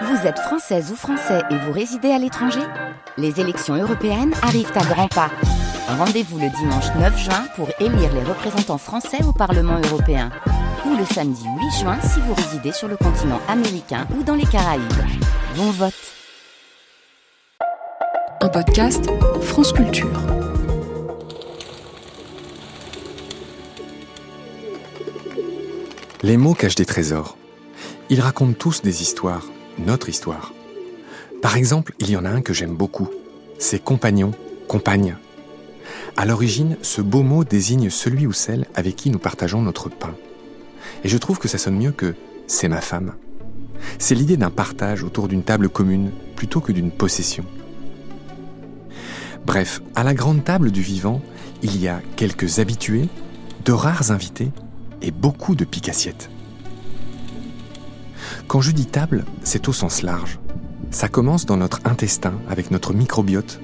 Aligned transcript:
Vous 0.00 0.26
êtes 0.26 0.38
française 0.38 0.90
ou 0.90 0.96
français 0.96 1.42
et 1.50 1.56
vous 1.56 1.72
résidez 1.72 2.10
à 2.10 2.18
l'étranger 2.18 2.62
Les 3.18 3.40
élections 3.40 3.74
européennes 3.74 4.32
arrivent 4.42 4.72
à 4.74 4.84
grands 4.84 5.08
pas. 5.08 5.30
Rendez-vous 5.86 6.38
le 6.38 6.48
dimanche 6.48 6.86
9 6.98 7.18
juin 7.18 7.44
pour 7.56 7.68
élire 7.78 8.12
les 8.14 8.22
représentants 8.22 8.78
français 8.78 9.22
au 9.24 9.32
Parlement 9.32 9.78
européen. 9.90 10.30
Ou 10.86 10.96
le 10.96 11.04
samedi 11.04 11.44
8 11.44 11.80
juin 11.80 11.98
si 12.00 12.20
vous 12.20 12.32
résidez 12.34 12.72
sur 12.72 12.88
le 12.88 12.96
continent 12.96 13.40
américain 13.48 14.06
ou 14.18 14.22
dans 14.22 14.34
les 14.34 14.46
Caraïbes. 14.46 14.82
Bon 15.56 15.70
vote 15.70 15.92
Un 18.40 18.48
podcast 18.48 19.06
France 19.42 19.72
Culture. 19.72 20.20
Les 26.22 26.36
mots 26.36 26.54
cachent 26.54 26.76
des 26.76 26.86
trésors. 26.86 27.36
Ils 28.08 28.20
racontent 28.20 28.54
tous 28.58 28.82
des 28.82 29.02
histoires, 29.02 29.44
notre 29.78 30.08
histoire. 30.08 30.52
Par 31.40 31.56
exemple, 31.56 31.94
il 31.98 32.10
y 32.10 32.16
en 32.16 32.24
a 32.24 32.30
un 32.30 32.40
que 32.40 32.52
j'aime 32.52 32.74
beaucoup. 32.74 33.08
C'est 33.58 33.82
compagnon, 33.82 34.32
compagne. 34.68 35.16
À 36.16 36.24
l'origine, 36.24 36.76
ce 36.82 37.00
beau 37.00 37.22
mot 37.22 37.44
désigne 37.44 37.90
celui 37.90 38.26
ou 38.26 38.32
celle 38.32 38.66
avec 38.74 38.96
qui 38.96 39.10
nous 39.10 39.18
partageons 39.18 39.62
notre 39.62 39.88
pain. 39.88 40.14
Et 41.04 41.08
je 41.08 41.18
trouve 41.18 41.38
que 41.38 41.48
ça 41.48 41.58
sonne 41.58 41.78
mieux 41.78 41.92
que 41.92 42.14
c'est 42.46 42.68
ma 42.68 42.80
femme. 42.80 43.14
C'est 43.98 44.14
l'idée 44.14 44.36
d'un 44.36 44.50
partage 44.50 45.02
autour 45.02 45.28
d'une 45.28 45.42
table 45.42 45.68
commune 45.68 46.12
plutôt 46.36 46.60
que 46.60 46.72
d'une 46.72 46.90
possession. 46.90 47.44
Bref, 49.44 49.82
à 49.96 50.04
la 50.04 50.14
grande 50.14 50.44
table 50.44 50.70
du 50.70 50.82
vivant, 50.82 51.20
il 51.62 51.80
y 51.80 51.88
a 51.88 52.00
quelques 52.16 52.58
habitués, 52.58 53.08
de 53.64 53.72
rares 53.72 54.10
invités 54.10 54.50
et 55.00 55.10
beaucoup 55.10 55.54
de 55.54 55.64
pique-assiettes. 55.64 56.30
Quand 58.48 58.60
je 58.60 58.70
dis 58.70 58.86
table, 58.86 59.24
c'est 59.42 59.68
au 59.68 59.72
sens 59.72 60.02
large. 60.02 60.38
Ça 60.90 61.08
commence 61.08 61.46
dans 61.46 61.56
notre 61.56 61.80
intestin 61.84 62.34
avec 62.48 62.70
notre 62.70 62.92
microbiote. 62.92 63.60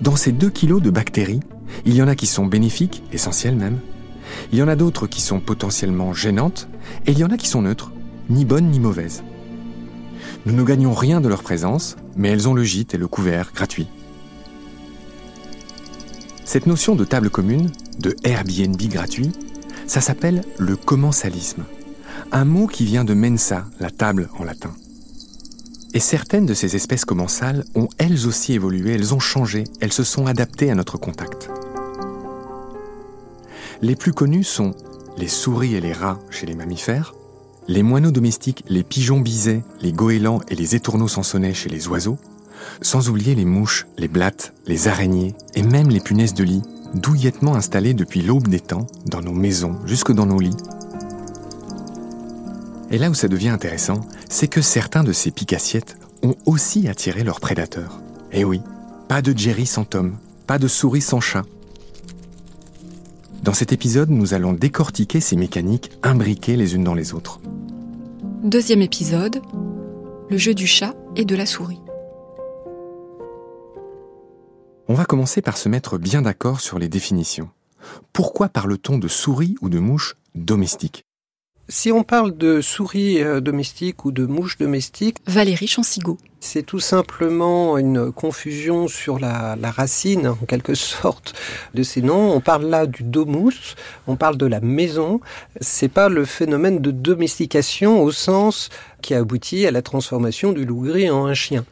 Dans 0.00 0.16
ces 0.16 0.32
2 0.32 0.50
kilos 0.50 0.80
de 0.80 0.90
bactéries, 0.90 1.40
il 1.84 1.94
y 1.94 2.02
en 2.02 2.08
a 2.08 2.14
qui 2.14 2.26
sont 2.26 2.46
bénéfiques, 2.46 3.02
essentielles 3.12 3.56
même. 3.56 3.80
Il 4.52 4.58
y 4.58 4.62
en 4.62 4.68
a 4.68 4.76
d'autres 4.76 5.06
qui 5.06 5.20
sont 5.20 5.40
potentiellement 5.40 6.12
gênantes, 6.12 6.68
et 7.06 7.12
il 7.12 7.18
y 7.18 7.24
en 7.24 7.30
a 7.30 7.36
qui 7.36 7.48
sont 7.48 7.62
neutres, 7.62 7.92
ni 8.28 8.44
bonnes 8.44 8.70
ni 8.70 8.78
mauvaises. 8.78 9.24
Nous 10.46 10.54
ne 10.54 10.62
gagnons 10.62 10.94
rien 10.94 11.20
de 11.20 11.28
leur 11.28 11.42
présence, 11.42 11.96
mais 12.16 12.28
elles 12.28 12.48
ont 12.48 12.54
le 12.54 12.62
gîte 12.62 12.94
et 12.94 12.98
le 12.98 13.08
couvert 13.08 13.52
gratuit. 13.54 13.88
Cette 16.44 16.66
notion 16.66 16.94
de 16.94 17.04
table 17.04 17.30
commune, 17.30 17.70
de 17.98 18.16
Airbnb 18.24 18.80
gratuit, 18.88 19.32
ça 19.86 20.00
s'appelle 20.00 20.42
le 20.58 20.76
commensalisme, 20.76 21.64
un 22.32 22.44
mot 22.44 22.66
qui 22.66 22.84
vient 22.84 23.04
de 23.04 23.14
mensa, 23.14 23.64
la 23.78 23.90
table 23.90 24.28
en 24.38 24.44
latin. 24.44 24.72
Et 25.92 26.00
certaines 26.00 26.46
de 26.46 26.54
ces 26.54 26.76
espèces 26.76 27.04
commensales 27.04 27.64
ont 27.74 27.88
elles 27.98 28.26
aussi 28.26 28.52
évolué, 28.52 28.94
elles 28.94 29.14
ont 29.14 29.20
changé, 29.20 29.64
elles 29.80 29.92
se 29.92 30.04
sont 30.04 30.26
adaptées 30.26 30.70
à 30.70 30.74
notre 30.74 30.98
contact. 30.98 31.50
Les 33.82 33.96
plus 33.96 34.12
connus 34.12 34.44
sont 34.44 34.74
les 35.16 35.28
souris 35.28 35.74
et 35.74 35.80
les 35.80 35.92
rats 35.92 36.18
chez 36.30 36.46
les 36.46 36.54
mammifères, 36.54 37.14
les 37.66 37.82
moineaux 37.82 38.10
domestiques, 38.10 38.64
les 38.68 38.82
pigeons 38.82 39.20
bisets, 39.20 39.62
les 39.80 39.92
goélands 39.92 40.40
et 40.48 40.54
les 40.54 40.74
étourneaux 40.74 41.08
sansonnets 41.08 41.54
chez 41.54 41.68
les 41.68 41.88
oiseaux, 41.88 42.18
sans 42.82 43.08
oublier 43.08 43.34
les 43.34 43.44
mouches, 43.44 43.86
les 43.98 44.08
blattes, 44.08 44.52
les 44.66 44.88
araignées 44.88 45.34
et 45.54 45.62
même 45.62 45.88
les 45.88 46.00
punaises 46.00 46.34
de 46.34 46.44
lit 46.44 46.62
douillettement 46.94 47.54
installés 47.54 47.94
depuis 47.94 48.22
l'aube 48.22 48.48
des 48.48 48.60
temps, 48.60 48.86
dans 49.06 49.20
nos 49.20 49.32
maisons, 49.32 49.78
jusque 49.86 50.12
dans 50.12 50.26
nos 50.26 50.40
lits. 50.40 50.56
Et 52.90 52.98
là 52.98 53.08
où 53.08 53.14
ça 53.14 53.28
devient 53.28 53.50
intéressant, 53.50 54.00
c'est 54.28 54.48
que 54.48 54.60
certains 54.60 55.04
de 55.04 55.12
ces 55.12 55.30
picassiettes 55.30 55.96
ont 56.22 56.34
aussi 56.44 56.88
attiré 56.88 57.22
leurs 57.22 57.40
prédateurs. 57.40 58.00
Et 58.32 58.40
eh 58.40 58.44
oui, 58.44 58.60
pas 59.08 59.22
de 59.22 59.36
Jerry 59.36 59.66
sans 59.66 59.84
Tom, 59.84 60.16
pas 60.46 60.58
de 60.58 60.68
souris 60.68 61.00
sans 61.00 61.20
chat. 61.20 61.44
Dans 63.42 63.54
cet 63.54 63.72
épisode, 63.72 64.10
nous 64.10 64.34
allons 64.34 64.52
décortiquer 64.52 65.20
ces 65.20 65.36
mécaniques 65.36 65.92
imbriquées 66.02 66.56
les 66.56 66.74
unes 66.74 66.84
dans 66.84 66.94
les 66.94 67.14
autres. 67.14 67.40
Deuxième 68.42 68.82
épisode, 68.82 69.40
le 70.28 70.36
jeu 70.36 70.54
du 70.54 70.66
chat 70.66 70.94
et 71.16 71.24
de 71.24 71.36
la 71.36 71.46
souris. 71.46 71.80
On 74.88 74.94
va 74.94 75.04
commencer 75.04 75.40
par 75.40 75.56
se 75.56 75.68
mettre 75.68 75.98
bien 75.98 76.22
d'accord 76.22 76.60
sur 76.60 76.78
les 76.78 76.88
définitions. 76.88 77.48
Pourquoi 78.12 78.48
parle-t-on 78.48 78.98
de 78.98 79.08
souris 79.08 79.54
ou 79.60 79.68
de 79.68 79.78
mouches 79.78 80.16
domestiques? 80.34 81.04
Si 81.70 81.92
on 81.92 82.02
parle 82.02 82.36
de 82.36 82.60
souris 82.60 83.22
euh, 83.22 83.40
domestiques 83.40 84.04
ou 84.04 84.10
de 84.10 84.26
mouches 84.26 84.58
domestiques, 84.58 85.18
Valérie 85.26 85.68
Chansigo. 85.68 86.18
C'est 86.40 86.64
tout 86.64 86.80
simplement 86.80 87.76
une 87.78 88.10
confusion 88.10 88.88
sur 88.88 89.18
la, 89.18 89.56
racine, 89.62 90.26
en 90.26 90.34
quelque 90.34 90.74
sorte, 90.74 91.34
de 91.74 91.82
ces 91.82 92.02
noms. 92.02 92.32
On 92.34 92.40
parle 92.40 92.64
là 92.64 92.86
du 92.86 93.02
domus, 93.02 93.76
on 94.06 94.16
parle 94.16 94.36
de 94.36 94.46
la 94.46 94.60
maison. 94.60 95.20
C'est 95.60 95.88
pas 95.88 96.08
le 96.08 96.24
phénomène 96.24 96.80
de 96.80 96.90
domestication 96.90 98.02
au 98.02 98.10
sens 98.10 98.70
qui 99.02 99.14
a 99.14 99.18
abouti 99.18 99.66
à 99.66 99.70
la 99.70 99.82
transformation 99.82 100.52
du 100.52 100.64
loup 100.64 100.80
gris 100.80 101.10
en 101.10 101.26
un 101.26 101.34
chien. 101.34 101.64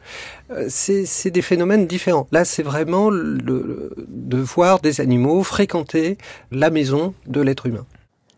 Euh, 0.51 0.67
c'est 0.69 1.31
des 1.31 1.41
phénomènes 1.41 1.87
différents. 1.87 2.27
Là, 2.31 2.45
c'est 2.45 2.63
vraiment 2.63 3.09
le, 3.09 3.91
de 4.07 4.37
voir 4.37 4.79
des 4.79 5.01
animaux 5.01 5.43
fréquenter 5.43 6.17
la 6.51 6.69
maison 6.69 7.13
de 7.27 7.41
l'être 7.41 7.65
humain. 7.65 7.85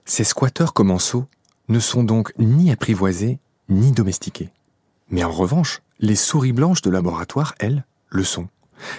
Ces 0.05 0.23
squatteurs 0.23 0.73
commensaux 0.73 1.25
ne 1.69 1.79
sont 1.79 2.03
donc 2.03 2.33
ni 2.37 2.71
apprivoisées 2.71 3.39
ni 3.69 3.91
domestiquées. 3.91 4.49
Mais 5.09 5.23
en 5.23 5.31
revanche, 5.31 5.81
les 5.99 6.15
souris 6.15 6.51
blanches 6.51 6.81
de 6.81 6.89
laboratoire, 6.89 7.55
elles, 7.59 7.85
le 8.09 8.23
sont, 8.23 8.47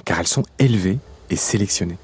car 0.04 0.20
elles 0.20 0.26
sont 0.26 0.44
élevées 0.58 0.98
et 1.30 1.36
sélectionnées. 1.36 1.98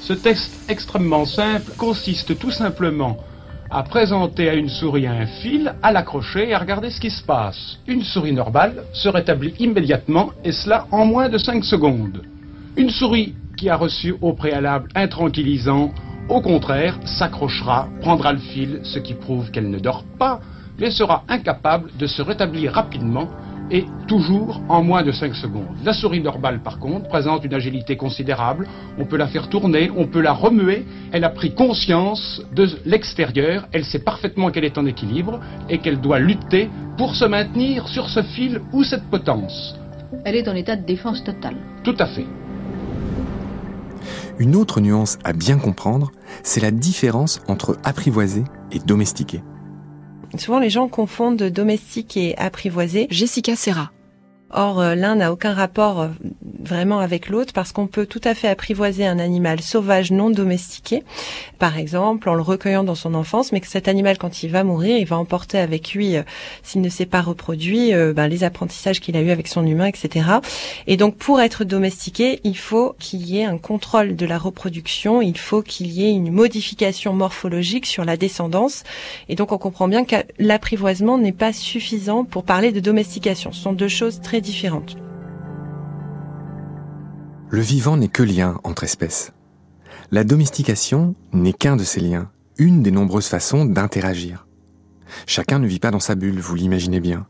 Ce 0.00 0.12
test 0.12 0.52
extrêmement 0.68 1.24
simple 1.24 1.72
consiste 1.78 2.38
tout 2.38 2.50
simplement 2.50 3.18
à 3.70 3.82
présenter 3.82 4.48
à 4.48 4.54
une 4.54 4.68
souris 4.68 5.06
un 5.06 5.26
fil, 5.26 5.74
à 5.82 5.90
l'accrocher 5.90 6.50
et 6.50 6.54
à 6.54 6.58
regarder 6.58 6.90
ce 6.90 7.00
qui 7.00 7.10
se 7.10 7.24
passe. 7.24 7.78
Une 7.86 8.02
souris 8.02 8.32
normale 8.32 8.84
se 8.92 9.08
rétablit 9.08 9.54
immédiatement 9.58 10.30
et 10.44 10.52
cela 10.52 10.86
en 10.90 11.06
moins 11.06 11.28
de 11.28 11.38
5 11.38 11.64
secondes. 11.64 12.22
Une 12.76 12.90
souris 12.90 13.34
qui 13.56 13.68
a 13.70 13.76
reçu 13.76 14.14
au 14.20 14.32
préalable 14.32 14.88
un 14.94 15.08
tranquillisant 15.08 15.92
au 16.28 16.40
contraire, 16.40 16.98
s'accrochera, 17.04 17.88
prendra 18.00 18.32
le 18.32 18.38
fil, 18.38 18.80
ce 18.82 18.98
qui 18.98 19.14
prouve 19.14 19.50
qu'elle 19.50 19.68
ne 19.68 19.78
dort 19.78 20.04
pas, 20.18 20.40
mais 20.78 20.90
sera 20.90 21.24
incapable 21.28 21.90
de 21.98 22.06
se 22.06 22.22
rétablir 22.22 22.72
rapidement 22.72 23.28
et 23.70 23.84
toujours 24.08 24.60
en 24.68 24.82
moins 24.82 25.02
de 25.02 25.12
5 25.12 25.34
secondes. 25.34 25.66
La 25.84 25.92
souris 25.92 26.20
normale, 26.20 26.60
par 26.62 26.78
contre, 26.78 27.08
présente 27.08 27.44
une 27.44 27.54
agilité 27.54 27.96
considérable. 27.96 28.66
On 28.98 29.06
peut 29.06 29.16
la 29.16 29.26
faire 29.26 29.48
tourner, 29.48 29.90
on 29.96 30.06
peut 30.06 30.20
la 30.20 30.32
remuer. 30.32 30.84
Elle 31.12 31.24
a 31.24 31.30
pris 31.30 31.54
conscience 31.54 32.42
de 32.54 32.68
l'extérieur. 32.84 33.66
Elle 33.72 33.84
sait 33.84 34.00
parfaitement 34.00 34.50
qu'elle 34.50 34.64
est 34.64 34.78
en 34.78 34.86
équilibre 34.86 35.40
et 35.68 35.78
qu'elle 35.78 36.00
doit 36.00 36.18
lutter 36.18 36.68
pour 36.98 37.14
se 37.14 37.24
maintenir 37.24 37.88
sur 37.88 38.08
ce 38.08 38.22
fil 38.22 38.60
ou 38.72 38.84
cette 38.84 39.04
potence. 39.04 39.78
Elle 40.24 40.36
est 40.36 40.48
en 40.48 40.54
état 40.54 40.76
de 40.76 40.84
défense 40.84 41.24
totale. 41.24 41.56
Tout 41.82 41.96
à 41.98 42.06
fait. 42.06 42.26
Une 44.38 44.56
autre 44.56 44.80
nuance 44.80 45.18
à 45.22 45.32
bien 45.32 45.58
comprendre, 45.58 46.10
c'est 46.42 46.60
la 46.60 46.70
différence 46.70 47.40
entre 47.46 47.78
apprivoiser 47.84 48.44
et 48.72 48.78
domestiquer. 48.80 49.42
Souvent 50.36 50.58
les 50.58 50.70
gens 50.70 50.88
confondent 50.88 51.42
domestique 51.42 52.16
et 52.16 52.36
apprivoiser. 52.36 53.06
Jessica 53.10 53.54
Serra. 53.54 53.93
Or, 54.56 54.80
euh, 54.80 54.94
l'un 54.94 55.16
n'a 55.16 55.32
aucun 55.32 55.52
rapport 55.52 56.00
euh, 56.00 56.08
vraiment 56.62 57.00
avec 57.00 57.28
l'autre 57.28 57.52
parce 57.52 57.72
qu'on 57.72 57.88
peut 57.88 58.06
tout 58.06 58.20
à 58.22 58.34
fait 58.34 58.46
apprivoiser 58.46 59.04
un 59.04 59.18
animal 59.18 59.60
sauvage 59.60 60.12
non 60.12 60.30
domestiqué, 60.30 61.02
par 61.58 61.76
exemple 61.76 62.28
en 62.28 62.34
le 62.34 62.42
recueillant 62.42 62.84
dans 62.84 62.94
son 62.94 63.14
enfance, 63.14 63.50
mais 63.50 63.60
que 63.60 63.66
cet 63.66 63.88
animal, 63.88 64.16
quand 64.16 64.44
il 64.44 64.50
va 64.50 64.62
mourir, 64.62 64.96
il 64.96 65.06
va 65.06 65.18
emporter 65.18 65.58
avec 65.58 65.92
lui, 65.92 66.16
euh, 66.16 66.22
s'il 66.62 66.82
ne 66.82 66.88
s'est 66.88 67.04
pas 67.04 67.20
reproduit, 67.20 67.92
ben, 68.14 68.28
les 68.28 68.44
apprentissages 68.44 69.00
qu'il 69.00 69.16
a 69.16 69.20
eu 69.20 69.30
avec 69.30 69.48
son 69.48 69.66
humain, 69.66 69.86
etc. 69.86 70.26
Et 70.86 70.96
donc, 70.96 71.16
pour 71.16 71.40
être 71.40 71.64
domestiqué, 71.64 72.40
il 72.44 72.56
faut 72.56 72.94
qu'il 73.00 73.26
y 73.26 73.40
ait 73.40 73.44
un 73.44 73.58
contrôle 73.58 74.14
de 74.14 74.26
la 74.26 74.38
reproduction, 74.38 75.20
il 75.20 75.36
faut 75.36 75.62
qu'il 75.62 75.88
y 75.88 76.06
ait 76.06 76.12
une 76.12 76.30
modification 76.30 77.12
morphologique 77.12 77.86
sur 77.86 78.04
la 78.04 78.16
descendance. 78.16 78.84
Et 79.28 79.34
donc, 79.34 79.50
on 79.50 79.58
comprend 79.58 79.88
bien 79.88 80.04
que 80.04 80.16
l'apprivoisement 80.38 81.18
n'est 81.18 81.32
pas 81.32 81.52
suffisant 81.52 82.24
pour 82.24 82.44
parler 82.44 82.70
de 82.70 82.80
domestication. 82.80 83.52
Ce 83.52 83.62
sont 83.62 83.72
deux 83.72 83.88
choses 83.88 84.20
très 84.20 84.40
Le 87.48 87.60
vivant 87.60 87.96
n'est 87.96 88.08
que 88.08 88.22
lien 88.22 88.60
entre 88.62 88.84
espèces. 88.84 89.32
La 90.10 90.22
domestication 90.22 91.14
n'est 91.32 91.54
qu'un 91.54 91.76
de 91.76 91.82
ces 91.82 92.00
liens, 92.00 92.30
une 92.58 92.82
des 92.82 92.90
nombreuses 92.90 93.28
façons 93.28 93.64
d'interagir. 93.64 94.46
Chacun 95.26 95.58
ne 95.58 95.66
vit 95.66 95.78
pas 95.78 95.90
dans 95.90 96.00
sa 96.00 96.14
bulle, 96.14 96.40
vous 96.40 96.54
l'imaginez 96.54 97.00
bien. 97.00 97.26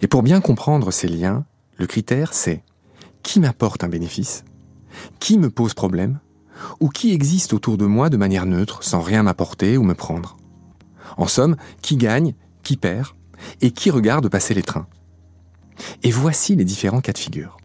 Et 0.00 0.06
pour 0.06 0.22
bien 0.22 0.40
comprendre 0.40 0.90
ces 0.90 1.08
liens, 1.08 1.44
le 1.76 1.86
critère 1.86 2.32
c'est 2.32 2.62
qui 3.22 3.38
m'apporte 3.38 3.84
un 3.84 3.88
bénéfice, 3.88 4.44
qui 5.18 5.36
me 5.36 5.50
pose 5.50 5.74
problème, 5.74 6.20
ou 6.80 6.88
qui 6.88 7.12
existe 7.12 7.52
autour 7.52 7.76
de 7.76 7.84
moi 7.84 8.08
de 8.08 8.16
manière 8.16 8.46
neutre, 8.46 8.82
sans 8.82 9.00
rien 9.00 9.22
m'apporter 9.22 9.76
ou 9.76 9.82
me 9.82 9.94
prendre. 9.94 10.38
En 11.18 11.26
somme, 11.26 11.56
qui 11.82 11.96
gagne, 11.96 12.34
qui 12.62 12.78
perd, 12.78 13.08
et 13.60 13.72
qui 13.72 13.90
regarde 13.90 14.28
passer 14.28 14.54
les 14.54 14.62
trains. 14.62 14.86
Et 16.02 16.10
voici 16.10 16.56
les 16.56 16.64
différents 16.64 17.00
cas 17.00 17.12
de 17.12 17.18
figure. 17.18 17.56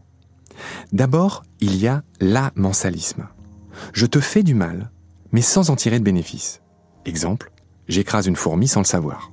D'abord, 0.92 1.44
il 1.60 1.76
y 1.76 1.86
a 1.86 2.02
l'amensalisme. 2.20 3.28
Je 3.92 4.06
te 4.06 4.20
fais 4.20 4.42
du 4.42 4.54
mal, 4.54 4.90
mais 5.32 5.42
sans 5.42 5.70
en 5.70 5.76
tirer 5.76 5.98
de 5.98 6.04
bénéfice. 6.04 6.62
Exemple, 7.04 7.50
j'écrase 7.88 8.26
une 8.26 8.36
fourmi 8.36 8.68
sans 8.68 8.80
le 8.80 8.86
savoir. 8.86 9.32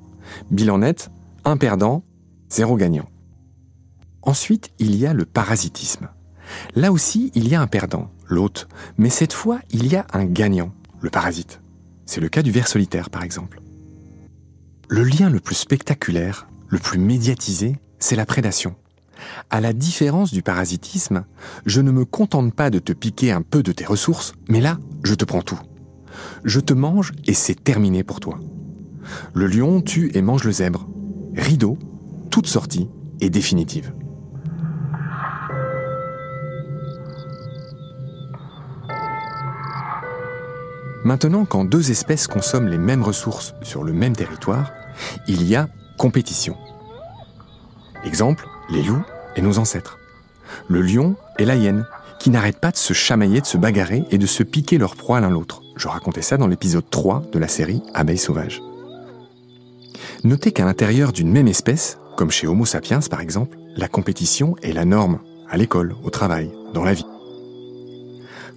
Bilan 0.52 0.80
net, 0.80 1.10
un 1.46 1.58
perdant, 1.58 2.04
zéro 2.50 2.76
gagnant. 2.76 3.10
Ensuite, 4.22 4.72
il 4.80 4.96
y 4.96 5.06
a 5.06 5.14
le 5.14 5.26
parasitisme. 5.26 6.10
Là 6.76 6.92
aussi, 6.92 7.32
il 7.36 7.48
y 7.48 7.56
a 7.56 7.62
un 7.62 7.68
perdant, 7.68 8.12
l'hôte, 8.28 8.68
mais 8.98 9.10
cette 9.10 9.34
fois, 9.34 9.60
il 9.72 9.88
y 9.88 9.96
a 9.96 10.06
un 10.14 10.26
gagnant, 10.26 10.74
le 11.02 11.10
parasite. 11.10 11.62
C'est 12.06 12.22
le 12.22 12.30
cas 12.30 12.42
du 12.42 12.52
ver 12.52 12.68
solitaire, 12.68 13.10
par 13.10 13.24
exemple. 13.24 13.62
Le 14.90 15.04
lien 15.04 15.30
le 15.30 15.40
plus 15.40 15.56
spectaculaire, 15.56 16.48
le 16.68 16.80
plus 16.80 17.00
médiatisé, 17.00 17.78
c'est 18.04 18.18
la 18.18 18.26
prédation. 18.26 18.76
À 19.50 19.62
la 19.62 19.72
différence 19.72 20.34
du 20.34 20.44
parasitisme, 20.44 21.24
je 21.66 21.80
ne 21.80 21.90
me 21.90 22.04
contente 22.04 22.54
pas 22.54 22.70
de 22.70 22.80
te 22.80 22.92
piquer 22.92 23.32
un 23.32 23.42
peu 23.42 23.64
de 23.64 23.72
tes 23.72 23.86
ressources, 23.86 24.34
mais 24.50 24.60
là, 24.60 24.78
je 25.06 25.14
te 25.14 25.24
prends 25.24 25.42
tout. 25.42 25.60
Je 26.44 26.60
te 26.60 26.74
mange 26.74 27.14
et 27.28 27.34
c'est 27.34 27.64
terminé 27.64 28.04
pour 28.04 28.20
toi. 28.20 28.40
Le 29.34 29.48
lion 29.48 29.82
tue 29.82 30.12
et 30.16 30.22
mange 30.22 30.44
le 30.44 30.52
zèbre. 30.52 30.86
Rideau, 31.38 31.78
toute 32.30 32.48
sortie 32.48 32.90
est 33.22 33.30
définitive. 33.30 33.94
Maintenant, 41.06 41.46
quand 41.46 41.64
deux 41.64 41.90
espèces 41.90 42.28
consomment 42.28 42.68
les 42.68 42.78
mêmes 42.78 43.04
ressources 43.04 43.56
sur 43.62 43.86
le 43.86 43.94
même 43.94 44.16
territoire, 44.16 44.74
il 45.30 45.48
y 45.48 45.56
a 45.56 45.70
compétition. 45.98 46.58
Exemple, 48.06 48.48
les 48.70 48.84
loups 48.84 49.04
et 49.36 49.42
nos 49.42 49.60
ancêtres. 49.60 49.98
Le 50.68 50.82
lion 50.82 51.16
et 51.40 51.46
la 51.46 51.56
hyène, 51.56 51.86
qui 52.20 52.30
n'arrêtent 52.30 52.60
pas 52.60 52.72
de 52.72 52.78
se 52.78 52.94
chamailler, 52.94 53.42
de 53.42 53.46
se 53.46 53.58
bagarrer 53.58 54.06
et 54.12 54.18
de 54.18 54.26
se 54.26 54.44
piquer 54.44 54.78
leur 54.78 54.96
proie 54.96 55.20
l'un 55.20 55.30
l'autre. 55.30 55.62
Je 55.76 55.88
racontais 55.88 56.22
ça 56.22 56.38
dans 56.38 56.48
l'épisode 56.48 56.90
3 56.90 57.24
de 57.32 57.40
la 57.40 57.48
série 57.48 57.82
Abeilles 57.94 58.18
sauvages. 58.18 58.62
Notez 60.24 60.52
qu'à 60.52 60.66
l'intérieur 60.66 61.12
d'une 61.12 61.32
même 61.32 61.48
espèce, 61.48 61.98
comme 62.16 62.32
chez 62.32 62.48
Homo 62.48 62.66
sapiens 62.66 63.02
par 63.10 63.22
exemple, 63.22 63.58
la 63.76 63.88
compétition 63.88 64.56
est 64.62 64.72
la 64.72 64.86
norme, 64.86 65.20
à 65.50 65.58
l'école, 65.58 65.96
au 66.04 66.10
travail, 66.10 66.52
dans 66.74 66.84
la 66.84 66.94
vie. 66.94 67.06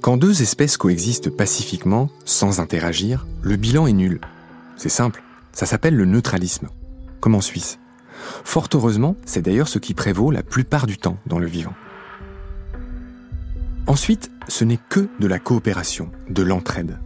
Quand 0.00 0.16
deux 0.16 0.42
espèces 0.42 0.76
coexistent 0.76 1.30
pacifiquement, 1.30 2.10
sans 2.24 2.60
interagir, 2.60 3.26
le 3.42 3.56
bilan 3.56 3.86
est 3.86 3.92
nul. 3.92 4.20
C'est 4.76 4.88
simple, 4.88 5.22
ça 5.52 5.66
s'appelle 5.66 5.96
le 5.96 6.04
neutralisme, 6.04 6.68
comme 7.20 7.34
en 7.34 7.40
Suisse. 7.40 7.78
Fort 8.44 8.68
heureusement, 8.74 9.16
c'est 9.24 9.42
d'ailleurs 9.42 9.68
ce 9.68 9.78
qui 9.78 9.94
prévaut 9.94 10.30
la 10.30 10.42
plupart 10.42 10.86
du 10.86 10.98
temps 10.98 11.18
dans 11.26 11.38
le 11.38 11.46
vivant. 11.46 11.74
Ensuite, 13.86 14.30
ce 14.48 14.64
n'est 14.64 14.80
que 14.88 15.08
de 15.20 15.26
la 15.26 15.38
coopération, 15.38 16.10
de 16.28 16.42
l'entraide. 16.42 16.98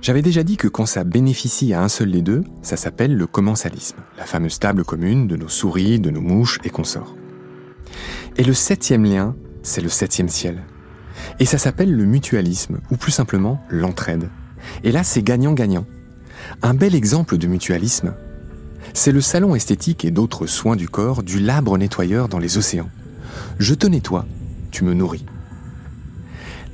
J'avais 0.00 0.22
déjà 0.22 0.42
dit 0.42 0.56
que 0.56 0.66
quand 0.66 0.86
ça 0.86 1.04
bénéficie 1.04 1.74
à 1.74 1.82
un 1.82 1.88
seul 1.88 2.10
des 2.10 2.22
deux, 2.22 2.42
ça 2.62 2.76
s'appelle 2.76 3.16
le 3.16 3.26
commensalisme, 3.26 3.98
la 4.18 4.24
fameuse 4.24 4.58
table 4.58 4.84
commune 4.84 5.28
de 5.28 5.36
nos 5.36 5.48
souris, 5.48 6.00
de 6.00 6.10
nos 6.10 6.20
mouches 6.20 6.58
et 6.64 6.70
consorts. 6.70 7.14
Et 8.36 8.44
le 8.44 8.54
septième 8.54 9.04
lien, 9.04 9.36
c'est 9.62 9.80
le 9.80 9.88
septième 9.88 10.28
ciel, 10.28 10.62
et 11.38 11.44
ça 11.44 11.58
s'appelle 11.58 11.94
le 11.94 12.04
mutualisme, 12.04 12.80
ou 12.90 12.96
plus 12.96 13.12
simplement 13.12 13.64
l'entraide. 13.68 14.28
Et 14.84 14.92
là, 14.92 15.04
c'est 15.04 15.22
gagnant-gagnant. 15.22 15.86
Un 16.62 16.74
bel 16.74 16.94
exemple 16.94 17.38
de 17.38 17.46
mutualisme, 17.46 18.14
c'est 18.94 19.12
le 19.12 19.20
salon 19.20 19.54
esthétique 19.54 20.04
et 20.04 20.10
d'autres 20.10 20.46
soins 20.46 20.76
du 20.76 20.88
corps 20.88 21.22
du 21.22 21.40
labre 21.40 21.78
nettoyeur 21.78 22.28
dans 22.28 22.38
les 22.38 22.58
océans. 22.58 22.90
Je 23.58 23.74
te 23.74 23.86
nettoie, 23.86 24.26
tu 24.70 24.84
me 24.84 24.94
nourris. 24.94 25.24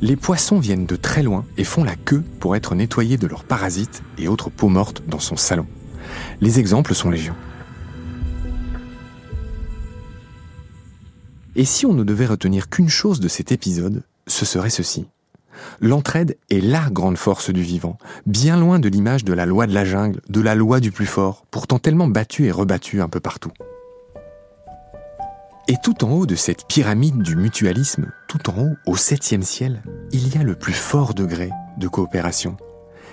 Les 0.00 0.17
poissons 0.17 0.59
viennent 0.59 0.87
de 0.87 0.97
très 0.97 1.23
loin 1.23 1.44
et 1.56 1.65
font 1.65 1.85
la 1.85 1.97
queue 1.97 2.23
pour 2.41 2.55
être 2.55 2.75
nettoyés 2.75 3.17
de 3.17 3.26
leurs 3.26 3.44
parasites 3.44 4.03
et 4.17 4.29
autres 4.29 4.50
peaux 4.50 4.69
mortes 4.69 5.03
dans 5.09 5.19
son 5.19 5.37
salon. 5.37 5.67
Les 6.41 6.61
exemples 6.61 6.94
sont 6.94 7.11
légion. 7.11 7.35
Et 11.56 11.64
si 11.64 11.87
on 11.87 11.93
ne 11.93 12.05
devait 12.05 12.26
retenir 12.26 12.69
qu'une 12.69 12.88
chose 12.88 13.19
de 13.19 13.26
cet 13.26 13.50
épisode, 13.50 14.05
ce 14.29 14.44
serait 14.44 14.71
ceci. 14.71 15.09
L'entraide 15.81 16.37
est 16.51 16.61
la 16.61 16.89
grande 16.91 17.19
force 17.19 17.51
du 17.51 17.63
vivant, 17.63 17.99
bien 18.27 18.59
loin 18.59 18.79
de 18.79 18.89
l'image 18.89 19.25
de 19.25 19.33
la 19.33 19.47
loi 19.47 19.67
de 19.67 19.75
la 19.75 19.85
jungle, 19.85 20.21
de 20.29 20.41
la 20.41 20.55
loi 20.55 20.81
du 20.81 20.93
plus 20.93 21.07
fort, 21.07 21.45
pourtant 21.51 21.79
tellement 21.79 22.09
battue 22.09 22.47
et 22.47 22.51
rebattue 22.51 23.01
un 23.01 23.09
peu 23.09 23.21
partout. 23.21 23.53
Et 25.71 25.77
tout 25.83 26.05
en 26.05 26.13
haut 26.13 26.27
de 26.27 26.35
cette 26.35 26.67
pyramide 26.67 27.23
du 27.23 27.37
mutualisme, 27.37 28.11
tout 28.27 28.49
en 28.49 28.63
haut, 28.63 28.77
au 28.87 28.97
septième 28.97 29.43
ciel, 29.43 29.83
il 30.13 30.35
y 30.35 30.39
a 30.39 30.43
le 30.43 30.55
plus 30.55 30.73
fort 30.73 31.13
degré 31.13 31.51
de 31.77 31.89
coopération. 31.89 32.57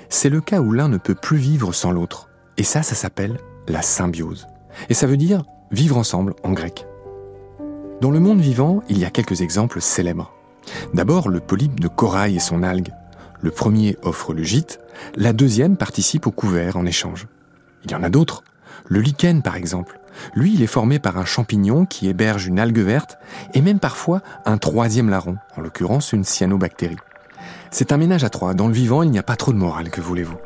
C'est 0.08 0.30
le 0.30 0.40
cas 0.40 0.62
où 0.62 0.72
l'un 0.72 0.88
ne 0.88 0.98
peut 0.98 1.16
plus 1.16 1.38
vivre 1.38 1.74
sans 1.74 1.92
l'autre. 1.92 2.30
Et 2.58 2.64
ça, 2.64 2.84
ça 2.84 2.96
s'appelle 2.96 3.38
la 3.68 3.82
symbiose. 3.82 4.48
Et 4.90 4.94
ça 4.94 5.08
veut 5.08 5.18
dire 5.18 5.44
vivre 5.72 5.98
ensemble 5.98 6.36
en 6.44 6.54
grec. 6.54 6.86
Dans 8.02 8.12
le 8.12 8.20
monde 8.20 8.40
vivant, 8.40 8.84
il 8.90 9.00
y 9.00 9.06
a 9.06 9.10
quelques 9.10 9.42
exemples 9.42 9.82
célèbres. 9.82 10.35
D'abord, 10.94 11.30
le 11.30 11.40
polype 11.40 11.80
de 11.80 11.88
corail 11.88 12.36
et 12.36 12.40
son 12.40 12.64
algue. 12.64 12.92
Le 13.42 13.52
premier 13.52 13.98
offre 14.04 14.34
le 14.34 14.44
gîte, 14.44 14.80
la 15.16 15.34
deuxième 15.34 15.78
participe 15.78 16.28
au 16.28 16.32
couvert 16.32 16.78
en 16.78 16.86
échange. 16.86 17.28
Il 17.84 17.92
y 17.92 17.96
en 17.96 18.04
a 18.04 18.10
d'autres. 18.10 18.44
Le 18.88 19.00
lichen, 19.00 19.42
par 19.42 19.56
exemple. 19.56 20.00
Lui, 20.34 20.54
il 20.54 20.64
est 20.64 20.68
formé 20.68 21.00
par 21.00 21.18
un 21.18 21.26
champignon 21.26 21.86
qui 21.86 22.08
héberge 22.08 22.48
une 22.48 22.60
algue 22.60 22.80
verte 22.80 23.18
et 23.54 23.62
même 23.62 23.80
parfois 23.80 24.22
un 24.46 24.58
troisième 24.58 25.10
larron, 25.10 25.38
en 25.58 25.62
l'occurrence 25.62 26.14
une 26.14 26.24
cyanobactérie. 26.24 26.98
C'est 27.72 27.92
un 27.92 27.98
ménage 27.98 28.24
à 28.24 28.30
trois. 28.30 28.54
Dans 28.54 28.68
le 28.68 28.74
vivant, 28.74 29.04
il 29.04 29.12
n'y 29.12 29.20
a 29.20 29.24
pas 29.24 29.36
trop 29.36 29.52
de 29.52 29.58
morale, 29.58 29.90
que 29.90 30.02
voulez-vous 30.02 30.38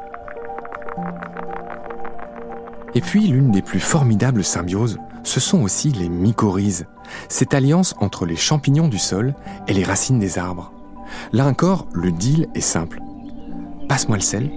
Et 2.95 3.01
puis, 3.01 3.27
l'une 3.27 3.51
des 3.51 3.61
plus 3.61 3.79
formidables 3.79 4.43
symbioses, 4.43 4.97
ce 5.23 5.39
sont 5.39 5.61
aussi 5.61 5.91
les 5.91 6.09
mycorhizes, 6.09 6.85
cette 7.27 7.53
alliance 7.53 7.95
entre 7.99 8.25
les 8.25 8.35
champignons 8.35 8.87
du 8.87 8.99
sol 8.99 9.35
et 9.67 9.73
les 9.73 9.83
racines 9.83 10.19
des 10.19 10.37
arbres. 10.37 10.71
Là 11.33 11.45
encore, 11.45 11.87
le 11.93 12.11
deal 12.11 12.47
est 12.55 12.61
simple. 12.61 13.01
Passe-moi 13.87 14.17
le 14.17 14.23
sel, 14.23 14.51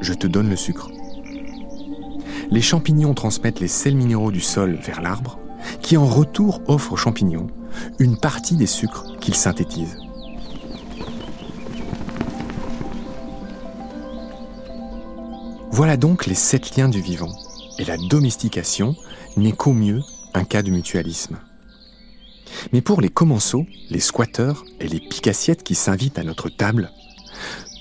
je 0.00 0.14
te 0.14 0.26
donne 0.26 0.48
le 0.48 0.56
sucre. 0.56 0.90
Les 2.50 2.62
champignons 2.62 3.14
transmettent 3.14 3.60
les 3.60 3.68
sels 3.68 3.96
minéraux 3.96 4.32
du 4.32 4.40
sol 4.40 4.78
vers 4.82 5.02
l'arbre, 5.02 5.38
qui 5.82 5.96
en 5.96 6.06
retour 6.06 6.62
offre 6.66 6.92
aux 6.92 6.96
champignons 6.96 7.48
une 7.98 8.16
partie 8.16 8.56
des 8.56 8.66
sucres 8.66 9.04
qu'il 9.20 9.34
synthétise. 9.34 9.98
Voilà 15.70 15.96
donc 15.96 16.26
les 16.26 16.34
sept 16.34 16.76
liens 16.76 16.88
du 16.88 17.00
vivant, 17.00 17.30
et 17.78 17.84
la 17.84 17.96
domestication 17.96 18.96
n'est 19.36 19.52
qu'au 19.52 19.72
mieux 19.72 20.02
un 20.38 20.44
cas 20.44 20.62
de 20.62 20.70
mutualisme. 20.70 21.38
Mais 22.72 22.80
pour 22.80 23.00
les 23.00 23.08
commensaux, 23.08 23.66
les 23.90 24.00
squatteurs 24.00 24.64
et 24.80 24.88
les 24.88 25.00
picassiettes 25.00 25.62
qui 25.62 25.74
s'invitent 25.74 26.18
à 26.18 26.24
notre 26.24 26.48
table, 26.48 26.90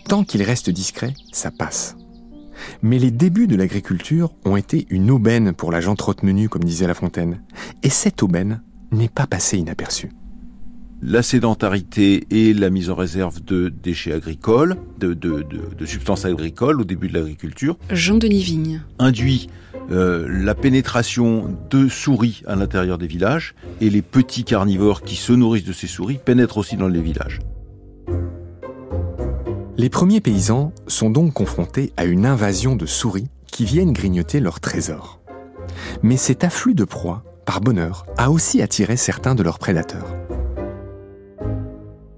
tant 0.08 0.24
qu'ils 0.24 0.44
restent 0.44 0.70
discrets, 0.70 1.14
ça 1.32 1.52
passe. 1.52 1.96
Mais 2.82 3.00
les 3.00 3.12
débuts 3.12 3.48
de 3.48 3.56
l'agriculture 3.56 4.34
ont 4.44 4.58
été 4.58 4.88
une 4.90 5.12
aubaine 5.12 5.54
pour 5.54 5.72
la 5.72 5.82
trotte 5.96 6.24
menu, 6.24 6.50
comme 6.50 6.64
disait 6.64 6.88
La 6.88 6.96
Fontaine. 6.96 7.42
Et 7.84 7.90
cette 7.90 8.24
aubaine 8.24 8.62
n'est 8.92 9.10
pas 9.10 9.28
passée 9.28 9.58
inaperçue. 9.58 10.10
La 11.01 11.22
sédentarité 11.22 12.25
et 12.32 12.54
la 12.54 12.72
mise 12.72 12.89
en 12.89 12.96
réserve 12.96 13.44
de 13.44 13.70
déchets 13.70 14.13
agricoles, 14.13 14.77
de, 14.98 15.16
substances 15.86 16.25
agricoles 16.25 16.82
au 16.82 16.84
début 16.84 17.08
de 17.08 17.13
l'agriculture. 17.13 17.77
Jean-Denis 17.92 18.42
Vigne. 18.42 18.82
Induit 18.98 19.48
euh, 19.92 20.27
la 20.27 20.56
pénétration 20.56 21.56
de 21.70 21.88
souris 21.88 22.42
à 22.48 22.56
l'intérieur 22.56 22.98
des 22.98 23.06
villages 23.06 23.54
et 23.80 23.92
les 23.92 24.01
petits 24.01 24.44
carnivores 24.44 25.04
qui 25.04 25.16
se 25.16 25.34
nourrissent 25.34 25.66
de 25.66 25.74
ces 25.74 25.88
souris 25.88 26.20
pénètrent 26.24 26.58
aussi 26.58 26.77
dans 26.77 26.88
les 26.88 27.01
villages. 27.01 27.39
Les 29.77 29.89
premiers 29.89 30.22
paysans 30.22 30.74
sont 30.88 31.12
donc 31.12 31.34
confrontés 31.34 31.94
à 31.96 32.06
une 32.06 32.25
invasion 32.25 32.75
de 32.75 32.88
souris 32.88 33.27
qui 33.46 33.66
viennent 33.66 33.94
grignoter 33.94 34.39
leurs 34.39 34.60
trésors. 34.60 35.22
Mais 36.01 36.18
cet 36.18 36.44
afflux 36.44 36.74
de 36.74 36.84
proies, 36.84 37.24
par 37.46 37.62
bonheur, 37.62 38.08
a 38.18 38.32
aussi 38.32 38.63
attiré 38.63 38.98
certains 38.98 39.36
de 39.36 39.44
leurs 39.44 39.60
prédateurs. 39.60 40.16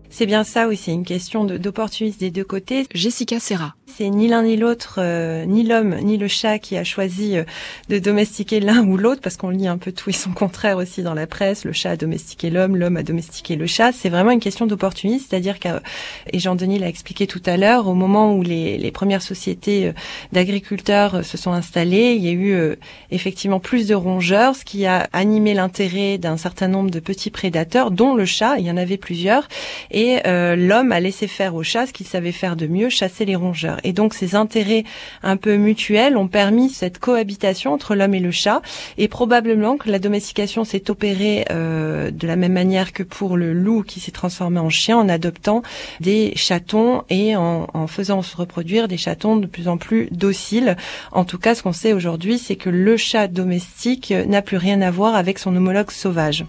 C'est 0.09 0.25
bien 0.25 0.43
ça 0.43 0.67
aussi, 0.67 0.91
une 0.91 1.05
question 1.05 1.45
d'opportunisme 1.45 2.19
des 2.19 2.31
deux 2.31 2.43
côtés. 2.43 2.85
Jessica 2.93 3.39
Serra. 3.39 3.75
C'est 3.99 4.09
ni 4.09 4.29
l'un 4.29 4.43
ni 4.43 4.55
l'autre, 4.55 4.99
euh, 4.99 5.43
ni 5.43 5.63
l'homme 5.63 5.97
ni 6.01 6.15
le 6.15 6.29
chat 6.29 6.57
qui 6.57 6.77
a 6.77 6.85
choisi 6.85 7.35
euh, 7.35 7.43
de 7.89 7.99
domestiquer 7.99 8.61
l'un 8.61 8.81
ou 8.87 8.95
l'autre, 8.95 9.19
parce 9.19 9.35
qu'on 9.35 9.49
lit 9.49 9.67
un 9.67 9.77
peu 9.77 9.91
tout 9.91 10.09
et 10.09 10.13
son 10.13 10.31
contraire 10.31 10.77
aussi 10.77 11.03
dans 11.03 11.13
la 11.13 11.27
presse. 11.27 11.65
Le 11.65 11.73
chat 11.73 11.91
a 11.91 11.95
domestiqué 11.97 12.49
l'homme, 12.49 12.77
l'homme 12.77 12.95
a 12.95 13.03
domestiqué 13.03 13.57
le 13.57 13.67
chat. 13.67 13.91
C'est 13.91 14.07
vraiment 14.07 14.31
une 14.31 14.39
question 14.39 14.67
d'opportunisme, 14.67 15.25
c'est-à-dire 15.29 15.59
que, 15.59 15.67
et 16.31 16.39
Jean-Denis 16.39 16.79
l'a 16.79 16.87
expliqué 16.87 17.27
tout 17.27 17.41
à 17.45 17.57
l'heure, 17.57 17.89
au 17.89 17.93
moment 17.93 18.33
où 18.33 18.41
les, 18.41 18.77
les 18.77 18.91
premières 18.91 19.21
sociétés 19.21 19.91
d'agriculteurs 20.31 21.25
se 21.25 21.35
sont 21.35 21.51
installées, 21.51 22.13
il 22.13 22.23
y 22.23 22.29
a 22.29 22.31
eu 22.31 22.77
effectivement 23.11 23.59
plus 23.59 23.85
de 23.85 23.95
rongeurs, 23.95 24.55
ce 24.55 24.63
qui 24.63 24.85
a 24.85 25.09
animé 25.11 25.53
l'intérêt 25.53 26.17
d'un 26.17 26.37
certain 26.37 26.69
nombre 26.69 26.89
de 26.89 27.01
petits 27.01 27.31
prédateurs, 27.31 27.91
dont 27.91 28.15
le 28.15 28.23
chat. 28.23 28.59
Il 28.59 28.65
y 28.65 28.71
en 28.71 28.77
avait 28.77 28.95
plusieurs, 28.95 29.49
et 29.91 30.19
l'homme 30.25 30.93
a 30.93 31.01
laissé 31.01 31.27
faire 31.27 31.53
au 31.55 31.63
chat 31.63 31.87
ce 31.87 31.91
qu'il 31.91 32.07
savait 32.07 32.31
faire 32.31 32.55
de 32.55 32.65
mieux, 32.65 32.87
chasser 32.87 33.25
les 33.25 33.35
rongeurs. 33.35 33.81
Donc 33.93 34.13
ces 34.13 34.35
intérêts 34.35 34.83
un 35.23 35.37
peu 35.37 35.55
mutuels 35.55 36.17
ont 36.17 36.27
permis 36.27 36.69
cette 36.69 36.99
cohabitation 36.99 37.73
entre 37.73 37.95
l'homme 37.95 38.13
et 38.13 38.19
le 38.19 38.31
chat. 38.31 38.61
Et 38.97 39.07
probablement 39.07 39.77
que 39.77 39.89
la 39.89 39.99
domestication 39.99 40.63
s'est 40.63 40.89
opérée 40.89 41.45
euh, 41.51 42.11
de 42.11 42.27
la 42.27 42.35
même 42.35 42.53
manière 42.53 42.93
que 42.93 43.03
pour 43.03 43.37
le 43.37 43.53
loup 43.53 43.83
qui 43.83 43.99
s'est 43.99 44.11
transformé 44.11 44.59
en 44.59 44.69
chien 44.69 44.97
en 44.97 45.09
adoptant 45.09 45.61
des 45.99 46.33
chatons 46.35 47.03
et 47.09 47.35
en, 47.35 47.67
en 47.73 47.87
faisant 47.87 48.21
se 48.21 48.35
reproduire 48.35 48.87
des 48.87 48.97
chatons 48.97 49.37
de 49.37 49.47
plus 49.47 49.67
en 49.67 49.77
plus 49.77 50.07
dociles. 50.11 50.77
En 51.11 51.25
tout 51.25 51.37
cas, 51.37 51.55
ce 51.55 51.63
qu'on 51.63 51.73
sait 51.73 51.93
aujourd'hui, 51.93 52.39
c'est 52.39 52.55
que 52.55 52.69
le 52.69 52.97
chat 52.97 53.27
domestique 53.27 54.13
n'a 54.27 54.41
plus 54.41 54.57
rien 54.57 54.81
à 54.81 54.91
voir 54.91 55.15
avec 55.15 55.39
son 55.39 55.55
homologue 55.55 55.91
sauvage. 55.91 56.45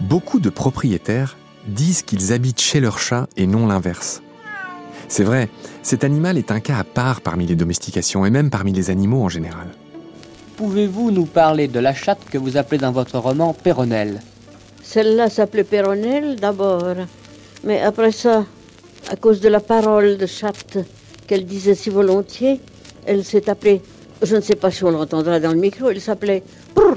Beaucoup 0.00 0.40
de 0.40 0.50
propriétaires 0.50 1.36
disent 1.66 2.02
qu'ils 2.02 2.32
habitent 2.32 2.60
chez 2.60 2.80
leur 2.80 2.98
chat 2.98 3.28
et 3.36 3.46
non 3.46 3.66
l'inverse. 3.66 4.22
C'est 5.10 5.24
vrai, 5.24 5.48
cet 5.82 6.04
animal 6.04 6.38
est 6.38 6.52
un 6.52 6.60
cas 6.60 6.76
à 6.78 6.84
part 6.84 7.20
parmi 7.20 7.44
les 7.44 7.56
domestications 7.56 8.24
et 8.24 8.30
même 8.30 8.48
parmi 8.48 8.72
les 8.72 8.90
animaux 8.90 9.24
en 9.24 9.28
général. 9.28 9.66
Pouvez-vous 10.56 11.10
nous 11.10 11.26
parler 11.26 11.66
de 11.66 11.80
la 11.80 11.92
chatte 11.92 12.20
que 12.30 12.38
vous 12.38 12.56
appelez 12.56 12.78
dans 12.78 12.92
votre 12.92 13.18
roman 13.18 13.52
Péronnelle 13.52 14.20
Celle-là 14.84 15.28
s'appelait 15.28 15.64
Péronnelle 15.64 16.36
d'abord, 16.36 16.84
mais 17.64 17.80
après 17.80 18.12
ça, 18.12 18.44
à 19.10 19.16
cause 19.16 19.40
de 19.40 19.48
la 19.48 19.58
parole 19.58 20.16
de 20.16 20.26
chatte 20.26 20.78
qu'elle 21.26 21.44
disait 21.44 21.74
si 21.74 21.90
volontiers, 21.90 22.60
elle 23.04 23.24
s'est 23.24 23.50
appelée, 23.50 23.82
je 24.22 24.36
ne 24.36 24.40
sais 24.40 24.54
pas 24.54 24.70
si 24.70 24.84
on 24.84 24.92
l'entendra 24.92 25.40
dans 25.40 25.50
le 25.50 25.58
micro, 25.58 25.90
elle 25.90 26.00
s'appelait 26.00 26.44
Prrr. 26.72 26.94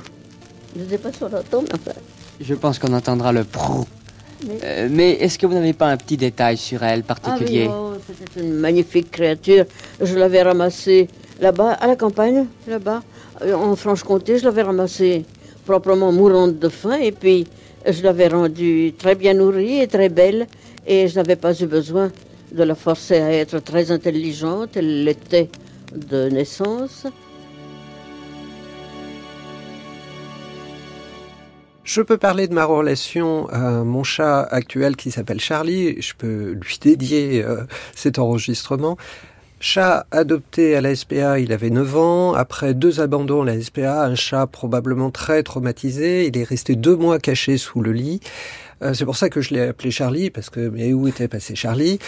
Je 0.76 0.84
ne 0.84 0.90
sais 0.90 0.98
pas 1.00 1.12
si 1.12 1.24
on 1.24 1.30
l'entend, 1.30 1.64
mais 1.64 1.74
enfin. 1.74 2.00
Je 2.40 2.54
pense 2.54 2.78
qu'on 2.78 2.94
entendra 2.94 3.32
le 3.32 3.44
Prrr. 3.44 3.86
Euh, 4.64 4.88
mais 4.92 5.12
est-ce 5.12 5.40
que 5.40 5.46
vous 5.46 5.54
n'avez 5.54 5.74
pas 5.74 5.88
un 5.88 5.98
petit 5.98 6.18
détail 6.18 6.58
sur 6.58 6.84
elle 6.84 7.04
particulier 7.04 7.68
ah 7.70 7.76
oui, 7.76 7.93
oh, 7.93 7.93
C'était 8.06 8.42
une 8.42 8.54
magnifique 8.56 9.12
créature. 9.12 9.66
Je 10.02 10.16
l'avais 10.16 10.42
ramassée 10.42 11.08
là-bas, 11.40 11.72
à 11.74 11.88
la 11.88 11.96
campagne, 11.96 12.48
là-bas, 12.68 13.02
euh, 13.42 13.54
en 13.54 13.76
Franche-Comté. 13.78 14.40
Je 14.40 14.44
l'avais 14.44 14.64
ramassée 14.64 15.24
proprement 15.66 16.12
mourante 16.12 16.60
de 16.60 16.68
faim. 16.68 16.98
Et 17.00 17.14
puis, 17.14 17.48
je 17.86 18.04
l'avais 18.04 18.28
rendue 18.28 18.94
très 18.98 19.16
bien 19.16 19.34
nourrie 19.34 19.80
et 19.80 19.88
très 19.88 20.10
belle. 20.10 20.48
Et 20.86 21.08
je 21.08 21.16
n'avais 21.16 21.38
pas 21.38 21.54
eu 21.54 21.66
besoin 21.66 22.12
de 22.52 22.64
la 22.64 22.76
forcer 22.76 23.22
à 23.22 23.32
être 23.32 23.60
très 23.60 23.90
intelligente. 23.90 24.76
Elle 24.76 25.06
l'était 25.06 25.50
de 25.96 26.28
naissance. 26.28 27.06
Je 31.84 32.02
peux 32.02 32.18
parler 32.18 32.48
de 32.48 32.54
ma 32.54 32.64
relation 32.64 33.50
à 33.50 33.84
mon 33.84 34.04
chat 34.04 34.44
actuel 34.44 34.96
qui 34.96 35.12
s'appelle 35.12 35.42
Charlie. 35.42 36.02
Je 36.02 36.14
peux 36.18 36.52
lui 36.54 36.78
dédier 36.80 37.44
euh, 37.44 37.64
cet 37.94 38.20
enregistrement. 38.20 38.98
Chat 39.60 40.06
adopté 40.12 40.78
à 40.78 40.82
la 40.82 40.96
SPA, 40.96 41.40
il 41.40 41.52
avait 41.52 41.70
9 41.70 41.98
ans. 41.98 42.34
Après 42.34 42.74
deux 42.74 43.02
abandons 43.02 43.42
à 43.42 43.46
la 43.46 43.62
SPA, 43.62 44.06
un 44.06 44.16
chat 44.16 44.48
probablement 44.48 45.12
très 45.12 45.44
traumatisé. 45.44 46.26
Il 46.28 46.38
est 46.38 46.44
resté 46.46 46.76
deux 46.78 46.96
mois 46.96 47.20
caché 47.20 47.58
sous 47.58 47.82
le 47.82 47.92
lit. 47.92 48.22
Euh, 48.84 48.94
c'est 48.94 49.06
pour 49.06 49.16
ça 49.16 49.30
que 49.30 49.42
je 49.42 49.54
l'ai 49.54 49.62
appelé 49.62 49.92
Charlie, 49.92 50.30
parce 50.30 50.50
que 50.50 50.60
mais 50.60 50.94
où 50.94 51.08
était 51.08 51.28
passé 51.28 51.56
Charlie? 51.56 52.00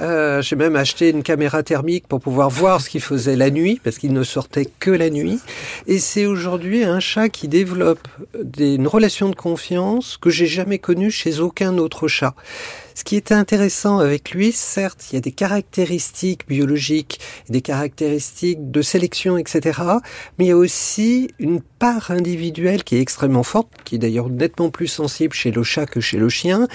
Euh, 0.00 0.42
J'ai 0.42 0.56
même 0.56 0.76
acheté 0.76 1.10
une 1.10 1.22
caméra 1.22 1.62
thermique 1.62 2.08
pour 2.08 2.20
pouvoir 2.20 2.50
voir 2.50 2.80
ce 2.80 2.90
qu'il 2.90 3.00
faisait 3.00 3.36
la 3.36 3.50
nuit, 3.50 3.80
parce 3.82 3.98
qu'il 3.98 4.12
ne 4.12 4.22
sortait 4.24 4.66
que 4.66 4.90
la 4.90 5.10
nuit. 5.10 5.38
Et 5.86 5.98
c'est 5.98 6.26
aujourd'hui 6.26 6.84
un 6.84 7.00
chat 7.00 7.28
qui 7.28 7.48
développe 7.48 8.08
des, 8.42 8.74
une 8.74 8.88
relation 8.88 9.28
de 9.28 9.36
confiance 9.36 10.16
que 10.16 10.30
j'ai 10.30 10.46
jamais 10.46 10.78
connue 10.78 11.10
chez 11.10 11.40
aucun 11.40 11.78
autre 11.78 12.08
chat. 12.08 12.34
Ce 12.94 13.02
qui 13.02 13.16
est 13.16 13.32
intéressant 13.32 13.98
avec 13.98 14.30
lui, 14.30 14.52
certes, 14.52 15.06
il 15.10 15.16
y 15.16 15.18
a 15.18 15.20
des 15.20 15.32
caractéristiques 15.32 16.46
biologiques, 16.46 17.18
des 17.48 17.60
caractéristiques 17.60 18.70
de 18.70 18.82
sélection, 18.82 19.36
etc. 19.36 19.80
Mais 20.38 20.46
il 20.46 20.48
y 20.48 20.52
a 20.52 20.56
aussi 20.56 21.28
une 21.40 21.60
part 21.60 22.12
individuelle 22.12 22.84
qui 22.84 22.96
est 22.96 23.00
extrêmement 23.00 23.42
forte, 23.42 23.72
qui 23.84 23.96
est 23.96 23.98
d'ailleurs 23.98 24.28
nettement 24.28 24.70
plus 24.70 24.86
sensible 24.86 25.34
chez 25.34 25.50
le 25.50 25.64
chat 25.64 25.86
que 25.86 26.00
chez 26.00 26.18
le 26.18 26.28
chien. 26.28 26.68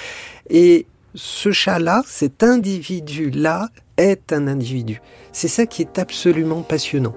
Et 0.50 0.88
ce 1.16 1.52
chat-là, 1.52 2.04
cet 2.06 2.44
individu-là, 2.44 3.70
est 3.98 4.32
un 4.32 4.48
individu. 4.48 5.02
C'est 5.32 5.50
ça 5.50 5.66
qui 5.66 5.82
est 5.82 6.00
absolument 6.00 6.62
passionnant. 6.62 7.16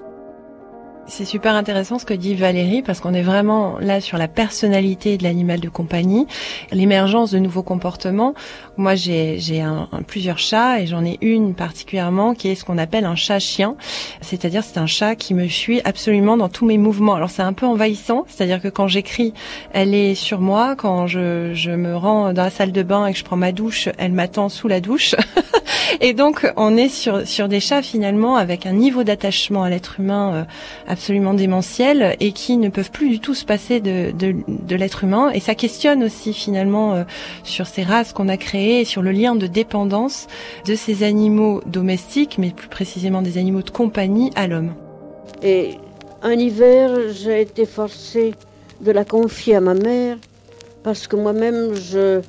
C'est 1.05 1.25
super 1.25 1.53
intéressant 1.53 1.99
ce 1.99 2.05
que 2.05 2.13
dit 2.13 2.33
Valérie 2.33 2.81
parce 2.81 3.01
qu'on 3.01 3.13
est 3.13 3.23
vraiment 3.23 3.77
là 3.79 3.99
sur 3.99 4.17
la 4.17 4.29
personnalité 4.29 5.17
de 5.17 5.23
l'animal 5.23 5.59
de 5.59 5.67
compagnie, 5.67 6.27
l'émergence 6.71 7.31
de 7.31 7.39
nouveaux 7.39 7.63
comportements. 7.63 8.33
Moi, 8.75 8.95
j'ai 8.95 9.61
un, 9.61 9.87
plusieurs 10.07 10.39
chats 10.39 10.79
et 10.79 10.87
j'en 10.87 11.05
ai 11.05 11.19
une 11.21 11.53
particulièrement 11.53 12.33
qui 12.33 12.47
est 12.49 12.55
ce 12.55 12.65
qu'on 12.65 12.79
appelle 12.79 13.05
un 13.05 13.15
chat-chien, 13.15 13.75
c'est-à-dire 14.21 14.63
c'est 14.63 14.79
un 14.79 14.87
chat 14.87 15.15
qui 15.15 15.35
me 15.35 15.47
suit 15.47 15.81
absolument 15.85 16.37
dans 16.37 16.49
tous 16.49 16.65
mes 16.65 16.79
mouvements. 16.79 17.13
Alors 17.13 17.29
c'est 17.29 17.43
un 17.43 17.53
peu 17.53 17.67
envahissant, 17.67 18.25
c'est-à-dire 18.27 18.59
que 18.59 18.69
quand 18.69 18.87
j'écris, 18.87 19.33
elle 19.73 19.93
est 19.93 20.15
sur 20.15 20.41
moi. 20.41 20.75
Quand 20.75 21.05
je, 21.05 21.51
je 21.53 21.69
me 21.69 21.95
rends 21.95 22.33
dans 22.33 22.43
la 22.43 22.49
salle 22.49 22.71
de 22.71 22.81
bain 22.81 23.05
et 23.05 23.13
que 23.13 23.19
je 23.19 23.23
prends 23.23 23.35
ma 23.35 23.51
douche, 23.51 23.89
elle 23.99 24.11
m'attend 24.11 24.49
sous 24.49 24.67
la 24.67 24.81
douche. 24.81 25.13
et 26.01 26.13
donc 26.13 26.51
on 26.55 26.75
est 26.75 26.89
sur 26.89 27.27
sur 27.27 27.47
des 27.47 27.59
chats 27.59 27.83
finalement 27.83 28.37
avec 28.37 28.65
un 28.65 28.73
niveau 28.73 29.03
d'attachement 29.03 29.63
à 29.63 29.69
l'être 29.69 29.99
humain 29.99 30.33
euh, 30.33 30.43
absolument 30.87 31.35
démentiels 31.35 32.15
et 32.19 32.31
qui 32.31 32.57
ne 32.57 32.69
peuvent 32.69 32.91
plus 32.91 33.09
du 33.09 33.19
tout 33.19 33.35
se 33.35 33.45
passer 33.45 33.81
de, 33.81 34.11
de, 34.17 34.35
de 34.47 34.75
l'être 34.75 35.03
humain. 35.03 35.29
Et 35.31 35.39
ça 35.39 35.53
questionne 35.53 36.03
aussi 36.03 36.33
finalement 36.33 36.93
euh, 36.93 37.03
sur 37.43 37.67
ces 37.67 37.83
races 37.83 38.13
qu'on 38.13 38.29
a 38.29 38.37
créées 38.37 38.62
sur 38.85 39.01
le 39.01 39.11
lien 39.11 39.35
de 39.35 39.47
dépendance 39.47 40.27
de 40.65 40.75
ces 40.75 41.03
animaux 41.03 41.61
domestiques, 41.65 42.37
mais 42.37 42.51
plus 42.51 42.69
précisément 42.69 43.21
des 43.21 43.37
animaux 43.37 43.61
de 43.61 43.69
compagnie 43.69 44.31
à 44.35 44.47
l'homme. 44.47 44.73
Et 45.41 45.75
un 46.21 46.33
hiver, 46.33 46.89
j'ai 47.11 47.41
été 47.41 47.65
forcée 47.65 48.33
de 48.81 48.91
la 48.91 49.05
confier 49.05 49.55
à 49.55 49.61
ma 49.61 49.73
mère 49.73 50.17
parce 50.83 51.07
que 51.07 51.15
moi-même, 51.15 51.73
je, 51.75 52.21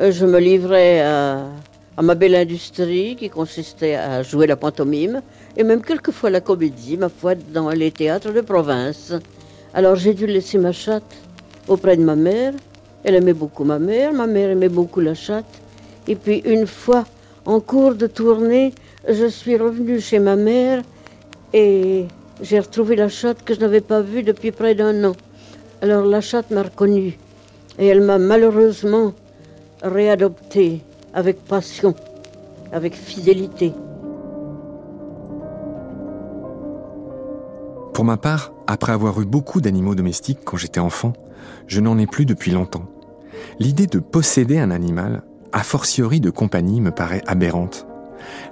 euh, 0.00 0.12
je 0.18 0.26
me 0.26 0.38
livrais 0.38 1.00
à, 1.00 1.46
à 1.96 2.02
ma 2.02 2.14
belle 2.14 2.34
industrie 2.34 3.16
qui 3.16 3.28
consistait 3.28 3.94
à 3.94 4.22
jouer 4.22 4.46
la 4.46 4.56
pantomime 4.56 5.22
et 5.56 5.64
même 5.64 5.82
quelquefois 5.82 6.30
la 6.30 6.40
comédie, 6.40 6.96
ma 6.96 7.08
foi, 7.08 7.34
dans 7.34 7.70
les 7.70 7.90
théâtres 7.90 8.32
de 8.32 8.40
province. 8.40 9.12
Alors 9.72 9.96
j'ai 9.96 10.14
dû 10.14 10.26
laisser 10.26 10.58
ma 10.58 10.72
chatte 10.72 11.14
auprès 11.68 11.96
de 11.96 12.04
ma 12.04 12.16
mère. 12.16 12.52
Elle 13.04 13.16
aimait 13.16 13.34
beaucoup 13.34 13.64
ma 13.64 13.78
mère, 13.78 14.12
ma 14.12 14.26
mère 14.26 14.50
aimait 14.50 14.70
beaucoup 14.70 15.00
la 15.00 15.14
chatte. 15.14 15.44
Et 16.06 16.16
puis 16.16 16.38
une 16.44 16.66
fois, 16.66 17.04
en 17.46 17.60
cours 17.60 17.94
de 17.94 18.06
tournée, 18.06 18.74
je 19.08 19.26
suis 19.26 19.56
revenue 19.56 20.00
chez 20.00 20.18
ma 20.18 20.36
mère 20.36 20.82
et 21.52 22.06
j'ai 22.40 22.58
retrouvé 22.58 22.96
la 22.96 23.08
chatte 23.08 23.44
que 23.44 23.54
je 23.54 23.60
n'avais 23.60 23.80
pas 23.80 24.00
vue 24.00 24.22
depuis 24.22 24.50
près 24.50 24.74
d'un 24.74 25.04
an. 25.04 25.12
Alors 25.82 26.04
la 26.06 26.20
chatte 26.20 26.50
m'a 26.50 26.62
reconnue 26.62 27.18
et 27.78 27.86
elle 27.86 28.00
m'a 28.00 28.18
malheureusement 28.18 29.12
réadoptée 29.82 30.80
avec 31.12 31.44
passion, 31.44 31.94
avec 32.72 32.94
fidélité. 32.94 33.72
Pour 37.92 38.04
ma 38.04 38.16
part, 38.16 38.52
après 38.66 38.92
avoir 38.92 39.20
eu 39.20 39.24
beaucoup 39.24 39.60
d'animaux 39.60 39.94
domestiques 39.94 40.40
quand 40.44 40.56
j'étais 40.56 40.80
enfant, 40.80 41.12
je 41.66 41.80
n'en 41.80 41.96
ai 41.98 42.06
plus 42.06 42.26
depuis 42.26 42.50
longtemps. 42.50 42.86
L'idée 43.60 43.86
de 43.86 44.00
posséder 44.00 44.58
un 44.58 44.70
animal, 44.70 45.22
a 45.54 45.62
fortiori 45.62 46.20
de 46.20 46.30
compagnie, 46.30 46.80
me 46.80 46.90
paraît 46.90 47.22
aberrante. 47.28 47.86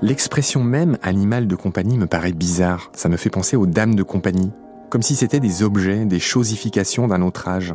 L'expression 0.03 0.63
même 0.63 0.99
animal 1.03 1.49
de 1.49 1.57
compagnie 1.57 1.99
me 1.99 2.07
paraît 2.07 2.33
bizarre, 2.33 2.91
ça 2.95 3.09
me 3.09 3.17
fait 3.17 3.29
penser 3.29 3.57
aux 3.57 3.67
dames 3.67 3.97
de 3.97 4.05
compagnie, 4.05 4.53
comme 4.89 5.03
si 5.03 5.17
c'était 5.17 5.41
des 5.41 5.65
objets, 5.65 6.05
des 6.05 6.21
chosifications 6.21 7.09
d'un 7.09 7.21
autre 7.23 7.49
âge. 7.49 7.75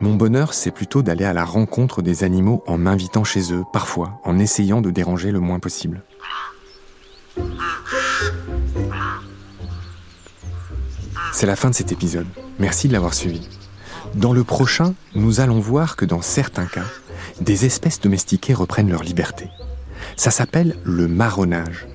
Mon 0.00 0.14
bonheur, 0.14 0.52
c'est 0.52 0.70
plutôt 0.70 1.00
d'aller 1.00 1.24
à 1.24 1.32
la 1.32 1.44
rencontre 1.46 2.02
des 2.02 2.22
animaux 2.22 2.62
en 2.66 2.76
m'invitant 2.76 3.24
chez 3.24 3.54
eux, 3.54 3.64
parfois, 3.72 4.20
en 4.24 4.38
essayant 4.38 4.82
de 4.82 4.90
déranger 4.90 5.32
le 5.32 5.40
moins 5.40 5.58
possible. 5.58 6.02
C'est 11.32 11.46
la 11.46 11.56
fin 11.56 11.70
de 11.70 11.74
cet 11.74 11.92
épisode. 11.92 12.26
Merci 12.58 12.88
de 12.88 12.92
l'avoir 12.92 13.14
suivi. 13.14 13.48
Dans 14.14 14.34
le 14.34 14.44
prochain, 14.44 14.94
nous 15.14 15.40
allons 15.40 15.60
voir 15.60 15.96
que 15.96 16.04
dans 16.04 16.20
certains 16.20 16.66
cas, 16.66 16.84
des 17.40 17.64
espèces 17.64 18.00
domestiquées 18.00 18.54
reprennent 18.54 18.90
leur 18.90 19.02
liberté. 19.02 19.48
Ça 20.16 20.30
s'appelle 20.30 20.76
le 20.84 21.08
marronnage. 21.08 21.86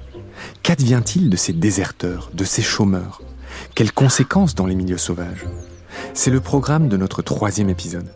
Qu'advient-il 0.62 1.30
de 1.30 1.38
ces 1.38 1.54
déserteurs, 1.54 2.30
de 2.34 2.44
ces 2.44 2.62
chômeurs? 2.62 3.22
Quelles 3.76 3.92
conséquences 3.92 4.56
dans 4.56 4.66
les 4.66 4.76
milieux 4.76 4.98
sauvages? 4.98 5.46
C'est 6.14 6.32
le 6.32 6.40
programme 6.40 6.90
de 6.90 6.98
notre 6.98 7.22
troisième 7.22 7.70
épisode. 7.70 8.10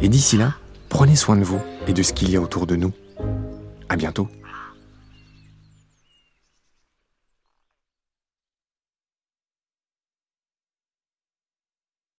Et 0.00 0.08
d'ici 0.08 0.36
là, 0.36 0.54
prenez 0.88 1.16
soin 1.16 1.36
de 1.36 1.44
vous 1.44 1.60
et 1.86 1.92
de 1.92 2.02
ce 2.02 2.12
qu'il 2.12 2.30
y 2.30 2.36
a 2.36 2.40
autour 2.40 2.66
de 2.66 2.76
nous. 2.76 2.92
À 3.88 3.96
bientôt. 3.96 4.28